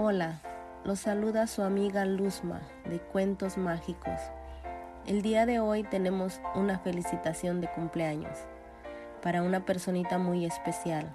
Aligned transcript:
Hola, 0.00 0.38
los 0.84 1.00
saluda 1.00 1.48
su 1.48 1.64
amiga 1.64 2.04
Luzma 2.04 2.60
de 2.88 3.00
Cuentos 3.00 3.58
Mágicos. 3.58 4.20
El 5.08 5.22
día 5.22 5.44
de 5.44 5.58
hoy 5.58 5.82
tenemos 5.82 6.40
una 6.54 6.78
felicitación 6.78 7.60
de 7.60 7.68
cumpleaños 7.72 8.38
para 9.24 9.42
una 9.42 9.64
personita 9.64 10.16
muy 10.16 10.44
especial. 10.44 11.12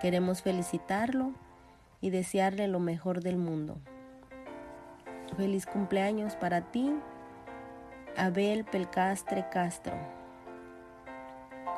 Queremos 0.00 0.42
felicitarlo 0.42 1.30
y 2.00 2.10
desearle 2.10 2.66
lo 2.66 2.80
mejor 2.80 3.22
del 3.22 3.36
mundo. 3.36 3.78
Feliz 5.36 5.64
cumpleaños 5.64 6.34
para 6.34 6.72
ti, 6.72 6.92
Abel 8.16 8.64
Pelcastre 8.64 9.46
Castro. 9.48 9.94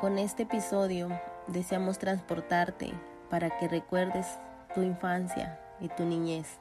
Con 0.01 0.17
este 0.17 0.41
episodio 0.41 1.07
deseamos 1.45 1.99
transportarte 1.99 2.93
para 3.29 3.55
que 3.59 3.67
recuerdes 3.67 4.39
tu 4.73 4.81
infancia 4.81 5.59
y 5.79 5.89
tu 5.89 6.05
niñez. 6.05 6.59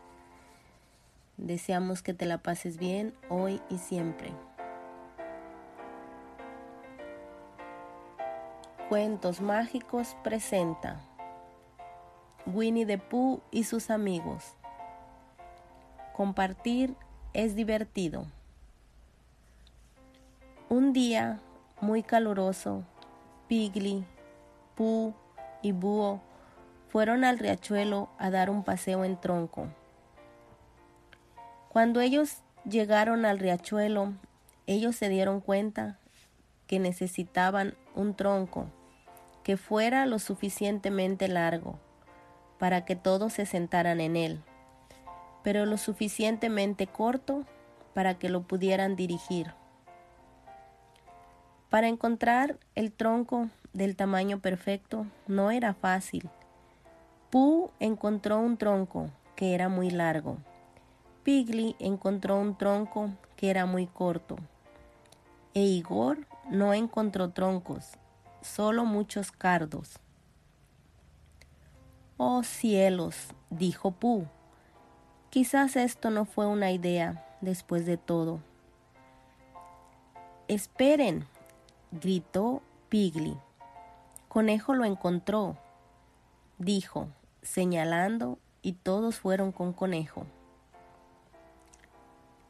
Deseamos 1.36 2.02
que 2.02 2.14
te 2.14 2.26
la 2.26 2.38
pases 2.38 2.78
bien 2.78 3.14
hoy 3.28 3.60
y 3.68 3.78
siempre. 3.78 4.32
Cuentos 8.88 9.40
Mágicos 9.40 10.16
presenta 10.22 11.00
Winnie 12.46 12.86
the 12.86 12.98
Pooh 12.98 13.40
y 13.50 13.64
sus 13.64 13.90
amigos. 13.90 14.54
Compartir 16.12 16.94
es 17.32 17.56
divertido. 17.56 18.26
Un 20.68 20.92
día 20.92 21.40
muy 21.80 22.02
caluroso, 22.02 22.84
Pigly, 23.48 24.04
Pooh 24.76 25.14
y 25.62 25.72
Búho 25.72 26.20
fueron 26.94 27.24
al 27.24 27.40
riachuelo 27.40 28.08
a 28.18 28.30
dar 28.30 28.50
un 28.50 28.62
paseo 28.62 29.04
en 29.04 29.20
tronco. 29.20 29.66
Cuando 31.68 32.00
ellos 32.00 32.44
llegaron 32.64 33.24
al 33.24 33.40
riachuelo, 33.40 34.12
ellos 34.68 34.94
se 34.94 35.08
dieron 35.08 35.40
cuenta 35.40 35.98
que 36.68 36.78
necesitaban 36.78 37.74
un 37.96 38.14
tronco 38.14 38.68
que 39.42 39.56
fuera 39.56 40.06
lo 40.06 40.20
suficientemente 40.20 41.26
largo 41.26 41.80
para 42.60 42.84
que 42.84 42.94
todos 42.94 43.32
se 43.32 43.44
sentaran 43.44 44.00
en 44.00 44.14
él, 44.14 44.40
pero 45.42 45.66
lo 45.66 45.78
suficientemente 45.78 46.86
corto 46.86 47.44
para 47.92 48.20
que 48.20 48.28
lo 48.28 48.42
pudieran 48.42 48.94
dirigir. 48.94 49.52
Para 51.70 51.88
encontrar 51.88 52.56
el 52.76 52.92
tronco 52.92 53.48
del 53.72 53.96
tamaño 53.96 54.38
perfecto 54.38 55.06
no 55.26 55.50
era 55.50 55.74
fácil. 55.74 56.30
Pooh 57.34 57.72
encontró 57.80 58.38
un 58.38 58.56
tronco 58.56 59.10
que 59.34 59.56
era 59.56 59.68
muy 59.68 59.90
largo. 59.90 60.36
Pigly 61.24 61.74
encontró 61.80 62.38
un 62.38 62.56
tronco 62.56 63.10
que 63.34 63.50
era 63.50 63.66
muy 63.66 63.88
corto. 63.88 64.36
E 65.52 65.62
Igor 65.62 66.28
no 66.48 66.74
encontró 66.74 67.30
troncos, 67.30 67.94
solo 68.40 68.84
muchos 68.84 69.32
cardos. 69.32 69.98
Oh 72.18 72.44
cielos, 72.44 73.16
dijo 73.50 73.90
Pooh. 73.90 74.28
Quizás 75.30 75.74
esto 75.74 76.10
no 76.10 76.26
fue 76.26 76.46
una 76.46 76.70
idea 76.70 77.26
después 77.40 77.84
de 77.84 77.96
todo. 77.96 78.38
Esperen, 80.46 81.26
gritó 81.90 82.62
Pigly. 82.90 83.36
Conejo 84.28 84.74
lo 84.74 84.84
encontró, 84.84 85.56
dijo, 86.58 87.08
señalando, 87.44 88.38
y 88.62 88.72
todos 88.72 89.20
fueron 89.20 89.52
con 89.52 89.72
Conejo. 89.72 90.26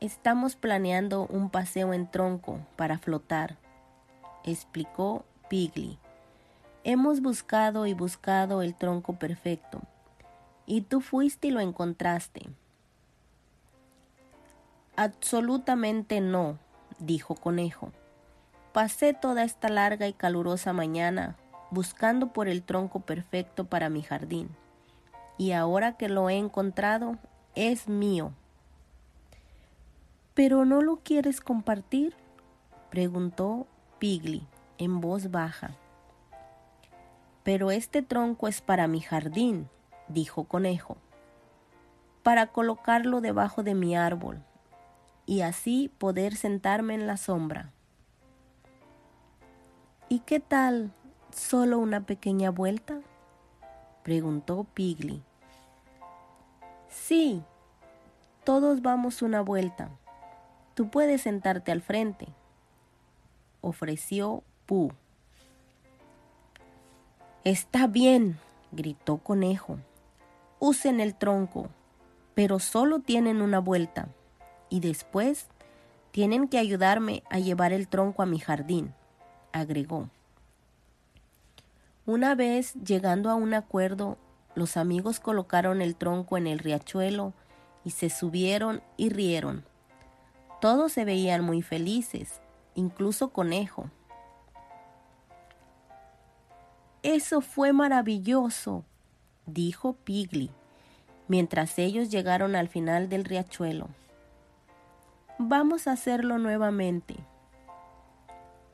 Estamos 0.00 0.56
planeando 0.56 1.26
un 1.26 1.50
paseo 1.50 1.92
en 1.92 2.10
tronco 2.10 2.60
para 2.76 2.98
flotar, 2.98 3.56
explicó 4.44 5.24
Pigly. 5.48 5.98
Hemos 6.84 7.20
buscado 7.20 7.86
y 7.86 7.94
buscado 7.94 8.62
el 8.62 8.74
tronco 8.74 9.18
perfecto, 9.18 9.82
y 10.66 10.82
tú 10.82 11.00
fuiste 11.00 11.48
y 11.48 11.50
lo 11.50 11.60
encontraste. 11.60 12.48
Absolutamente 14.96 16.20
no, 16.20 16.58
dijo 16.98 17.34
Conejo. 17.34 17.90
Pasé 18.72 19.12
toda 19.12 19.42
esta 19.44 19.68
larga 19.68 20.06
y 20.06 20.12
calurosa 20.12 20.72
mañana 20.72 21.36
buscando 21.74 22.32
por 22.32 22.48
el 22.48 22.62
tronco 22.62 23.00
perfecto 23.00 23.64
para 23.64 23.88
mi 23.88 24.02
jardín, 24.02 24.48
y 25.38 25.52
ahora 25.52 25.96
que 25.96 26.08
lo 26.08 26.30
he 26.30 26.36
encontrado, 26.36 27.16
es 27.54 27.88
mío. 27.88 28.32
¿Pero 30.34 30.64
no 30.64 30.80
lo 30.82 30.96
quieres 30.96 31.40
compartir? 31.40 32.14
preguntó 32.90 33.66
Pigly 33.98 34.46
en 34.78 35.00
voz 35.00 35.30
baja. 35.30 35.76
Pero 37.42 37.70
este 37.70 38.02
tronco 38.02 38.48
es 38.48 38.60
para 38.60 38.86
mi 38.88 39.00
jardín, 39.00 39.68
dijo 40.08 40.44
Conejo, 40.44 40.96
para 42.22 42.46
colocarlo 42.48 43.20
debajo 43.20 43.62
de 43.62 43.74
mi 43.74 43.96
árbol 43.96 44.42
y 45.26 45.42
así 45.42 45.90
poder 45.98 46.36
sentarme 46.36 46.94
en 46.94 47.06
la 47.06 47.16
sombra. 47.16 47.72
¿Y 50.08 50.20
qué 50.20 50.40
tal 50.40 50.92
¿Solo 51.34 51.80
una 51.80 52.06
pequeña 52.06 52.50
vuelta? 52.50 53.00
Preguntó 54.04 54.64
Pigly. 54.74 55.22
Sí, 56.88 57.42
todos 58.44 58.82
vamos 58.82 59.22
una 59.22 59.40
vuelta. 59.40 59.88
Tú 60.74 60.90
puedes 60.90 61.22
sentarte 61.22 61.72
al 61.72 61.80
frente, 61.80 62.28
ofreció 63.62 64.44
Pooh. 64.66 64.92
Está 67.44 67.86
bien, 67.86 68.38
gritó 68.72 69.16
Conejo. 69.18 69.78
Usen 70.58 71.00
el 71.00 71.14
tronco, 71.14 71.68
pero 72.34 72.58
solo 72.58 73.00
tienen 73.00 73.40
una 73.40 73.58
vuelta, 73.58 74.08
y 74.68 74.80
después 74.80 75.48
tienen 76.10 76.48
que 76.48 76.58
ayudarme 76.58 77.22
a 77.30 77.38
llevar 77.38 77.72
el 77.72 77.88
tronco 77.88 78.22
a 78.22 78.26
mi 78.26 78.38
jardín, 78.38 78.94
agregó. 79.52 80.10
Una 82.06 82.34
vez 82.34 82.74
llegando 82.74 83.30
a 83.30 83.34
un 83.34 83.54
acuerdo, 83.54 84.18
los 84.54 84.76
amigos 84.76 85.20
colocaron 85.20 85.80
el 85.80 85.96
tronco 85.96 86.36
en 86.36 86.46
el 86.46 86.58
riachuelo 86.58 87.32
y 87.82 87.92
se 87.92 88.10
subieron 88.10 88.82
y 88.98 89.08
rieron. 89.08 89.64
Todos 90.60 90.92
se 90.92 91.06
veían 91.06 91.42
muy 91.42 91.62
felices, 91.62 92.42
incluso 92.74 93.30
Conejo. 93.30 93.90
Eso 97.02 97.40
fue 97.40 97.72
maravilloso, 97.72 98.84
dijo 99.46 99.94
Pigly, 99.94 100.50
mientras 101.26 101.78
ellos 101.78 102.10
llegaron 102.10 102.54
al 102.54 102.68
final 102.68 103.08
del 103.08 103.24
riachuelo. 103.24 103.88
Vamos 105.38 105.86
a 105.86 105.92
hacerlo 105.92 106.36
nuevamente. 106.36 107.16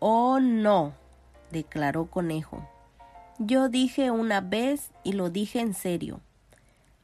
Oh, 0.00 0.40
no, 0.40 0.94
declaró 1.52 2.06
Conejo. 2.06 2.68
Yo 3.42 3.70
dije 3.70 4.10
una 4.10 4.42
vez 4.42 4.90
y 5.02 5.14
lo 5.14 5.30
dije 5.30 5.60
en 5.60 5.72
serio. 5.72 6.20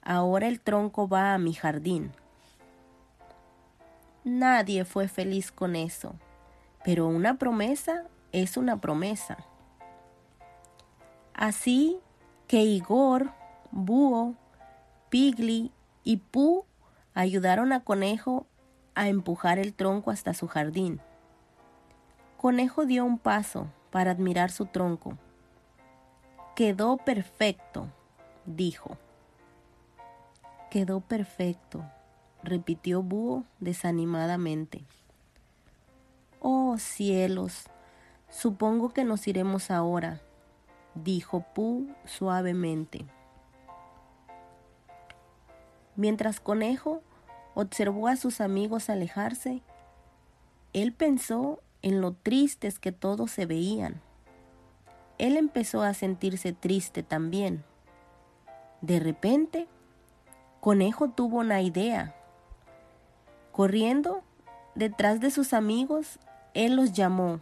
Ahora 0.02 0.48
el 0.48 0.60
tronco 0.60 1.08
va 1.08 1.32
a 1.32 1.38
mi 1.38 1.54
jardín. 1.54 2.12
Nadie 4.22 4.84
fue 4.84 5.08
feliz 5.08 5.50
con 5.50 5.74
eso, 5.74 6.14
pero 6.84 7.06
una 7.06 7.38
promesa 7.38 8.04
es 8.32 8.58
una 8.58 8.82
promesa. 8.82 9.38
Así 11.32 12.00
que 12.48 12.64
Igor, 12.64 13.32
Búho, 13.70 14.34
Pigli 15.08 15.72
y 16.04 16.18
Pú 16.18 16.66
ayudaron 17.14 17.72
a 17.72 17.82
Conejo 17.82 18.46
a 18.94 19.08
empujar 19.08 19.58
el 19.58 19.72
tronco 19.72 20.10
hasta 20.10 20.34
su 20.34 20.48
jardín. 20.48 21.00
Conejo 22.36 22.84
dio 22.84 23.06
un 23.06 23.18
paso 23.18 23.68
para 23.90 24.10
admirar 24.10 24.50
su 24.50 24.66
tronco 24.66 25.16
Quedó 26.56 26.96
perfecto, 26.96 27.86
dijo. 28.46 28.96
Quedó 30.70 31.00
perfecto, 31.00 31.84
repitió 32.42 33.02
Búho 33.02 33.44
desanimadamente. 33.60 34.82
Oh 36.40 36.78
cielos, 36.78 37.64
supongo 38.30 38.88
que 38.88 39.04
nos 39.04 39.28
iremos 39.28 39.70
ahora, 39.70 40.22
dijo 40.94 41.44
Pú 41.54 41.94
suavemente. 42.06 43.04
Mientras 45.94 46.40
Conejo 46.40 47.02
observó 47.54 48.08
a 48.08 48.16
sus 48.16 48.40
amigos 48.40 48.88
alejarse, 48.88 49.60
él 50.72 50.94
pensó 50.94 51.60
en 51.82 52.00
lo 52.00 52.14
tristes 52.14 52.78
que 52.78 52.92
todos 52.92 53.30
se 53.30 53.44
veían 53.44 54.00
él 55.18 55.36
empezó 55.36 55.82
a 55.82 55.94
sentirse 55.94 56.52
triste 56.52 57.02
también. 57.02 57.64
De 58.80 59.00
repente, 59.00 59.66
Conejo 60.60 61.08
tuvo 61.08 61.38
una 61.38 61.62
idea. 61.62 62.14
Corriendo 63.52 64.22
detrás 64.74 65.20
de 65.20 65.30
sus 65.30 65.52
amigos, 65.52 66.18
él 66.54 66.76
los 66.76 66.92
llamó. 66.92 67.40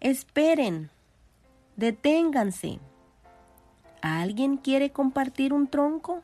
Esperen, 0.00 0.90
deténganse. 1.76 2.78
¿Alguien 4.00 4.56
quiere 4.56 4.90
compartir 4.90 5.52
un 5.52 5.66
tronco? 5.66 6.22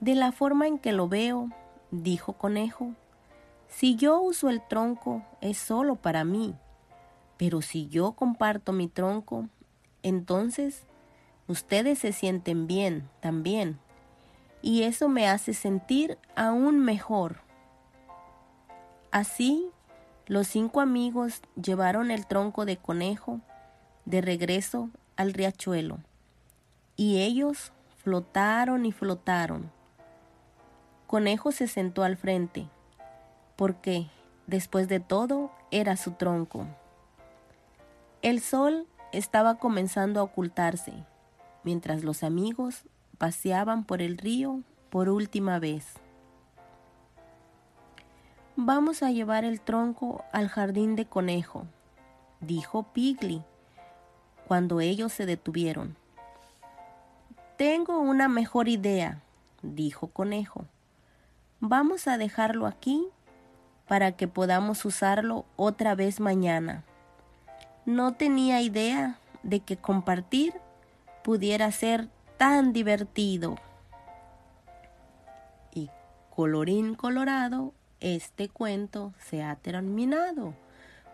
De 0.00 0.14
la 0.14 0.32
forma 0.32 0.66
en 0.66 0.78
que 0.78 0.92
lo 0.92 1.08
veo, 1.08 1.50
dijo 1.90 2.32
Conejo, 2.32 2.92
si 3.68 3.94
yo 3.96 4.20
uso 4.20 4.48
el 4.48 4.66
tronco 4.66 5.22
es 5.40 5.58
solo 5.58 5.94
para 5.96 6.24
mí, 6.24 6.54
pero 7.40 7.62
si 7.62 7.88
yo 7.88 8.12
comparto 8.12 8.70
mi 8.74 8.86
tronco, 8.86 9.48
entonces 10.02 10.84
ustedes 11.48 11.98
se 11.98 12.12
sienten 12.12 12.66
bien 12.66 13.08
también, 13.20 13.78
y 14.60 14.82
eso 14.82 15.08
me 15.08 15.26
hace 15.26 15.54
sentir 15.54 16.18
aún 16.36 16.80
mejor. 16.80 17.38
Así, 19.10 19.70
los 20.26 20.48
cinco 20.48 20.82
amigos 20.82 21.40
llevaron 21.56 22.10
el 22.10 22.26
tronco 22.26 22.66
de 22.66 22.76
conejo 22.76 23.40
de 24.04 24.20
regreso 24.20 24.90
al 25.16 25.32
riachuelo, 25.32 25.96
y 26.94 27.22
ellos 27.22 27.72
flotaron 28.04 28.84
y 28.84 28.92
flotaron. 28.92 29.72
Conejo 31.06 31.52
se 31.52 31.68
sentó 31.68 32.02
al 32.02 32.18
frente, 32.18 32.68
porque, 33.56 34.08
después 34.46 34.88
de 34.88 35.00
todo, 35.00 35.50
era 35.70 35.96
su 35.96 36.10
tronco. 36.10 36.66
El 38.22 38.40
sol 38.40 38.86
estaba 39.12 39.56
comenzando 39.56 40.20
a 40.20 40.24
ocultarse, 40.24 40.92
mientras 41.64 42.04
los 42.04 42.22
amigos 42.22 42.84
paseaban 43.16 43.84
por 43.84 44.02
el 44.02 44.18
río 44.18 44.60
por 44.90 45.08
última 45.08 45.58
vez. 45.58 45.94
Vamos 48.56 49.02
a 49.02 49.10
llevar 49.10 49.46
el 49.46 49.62
tronco 49.62 50.22
al 50.32 50.48
jardín 50.48 50.96
de 50.96 51.06
conejo, 51.06 51.64
dijo 52.40 52.82
Pigly 52.92 53.42
cuando 54.46 54.80
ellos 54.80 55.14
se 55.14 55.24
detuvieron. 55.24 55.96
Tengo 57.56 58.00
una 58.00 58.28
mejor 58.28 58.68
idea, 58.68 59.22
dijo 59.62 60.08
Conejo. 60.08 60.66
Vamos 61.60 62.06
a 62.06 62.18
dejarlo 62.18 62.66
aquí 62.66 63.06
para 63.88 64.12
que 64.12 64.28
podamos 64.28 64.84
usarlo 64.84 65.46
otra 65.56 65.94
vez 65.94 66.20
mañana. 66.20 66.84
No 67.90 68.12
tenía 68.12 68.62
idea 68.62 69.18
de 69.42 69.58
que 69.58 69.76
compartir 69.76 70.54
pudiera 71.24 71.72
ser 71.72 72.08
tan 72.36 72.72
divertido. 72.72 73.56
Y 75.74 75.90
colorín 76.32 76.94
colorado, 76.94 77.74
este 77.98 78.48
cuento 78.48 79.12
se 79.18 79.42
ha 79.42 79.56
terminado. 79.56 80.54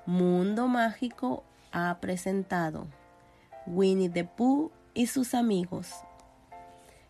Mundo 0.05 0.69
Mágico 0.69 1.45
ha 1.73 1.97
presentado 1.99 2.89
Winnie 3.67 4.11
the 4.11 4.25
Pooh 4.25 4.71
y 4.93 5.07
sus 5.07 5.33
amigos. 5.33 5.95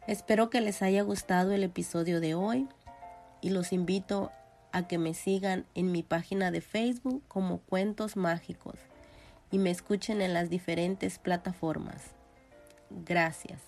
Espero 0.06 0.48
que 0.48 0.60
les 0.60 0.80
haya 0.80 1.02
gustado 1.02 1.50
el 1.50 1.64
episodio 1.64 2.20
de 2.20 2.36
hoy 2.36 2.68
y 3.40 3.50
los 3.50 3.72
invito 3.72 4.30
a 4.70 4.86
que 4.86 4.98
me 4.98 5.12
sigan 5.12 5.66
en 5.74 5.90
mi 5.90 6.04
página 6.04 6.52
de 6.52 6.60
Facebook 6.60 7.24
como 7.26 7.58
Cuentos 7.58 8.16
Mágicos 8.16 8.78
y 9.50 9.58
me 9.58 9.70
escuchen 9.70 10.20
en 10.20 10.34
las 10.34 10.50
diferentes 10.50 11.18
plataformas. 11.18 12.12
Gracias. 12.90 13.60